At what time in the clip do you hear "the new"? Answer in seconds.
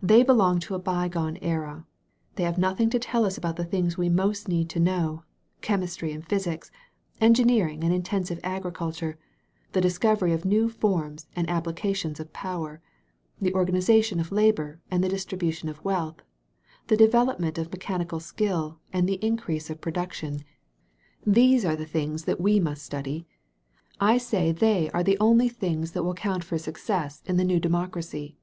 27.36-27.60